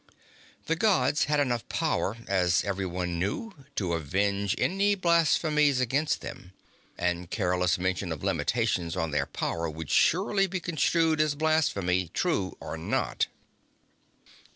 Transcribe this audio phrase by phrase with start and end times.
[0.65, 6.53] The Gods had enough power, as everyone knew, to avenge any blasphemies against them.
[6.97, 12.57] And careless mention of limitations on their power would surely be construed as blasphemy, true
[12.59, 13.27] or not.